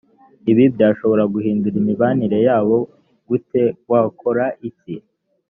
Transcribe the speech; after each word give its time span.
ibi 0.51 0.63
byashobora 0.75 1.23
guhindura 1.33 1.75
imibanire 1.81 2.37
yabo 2.47 2.77
gute 3.29 3.61
wakora 3.91 4.45
iki 4.69 4.95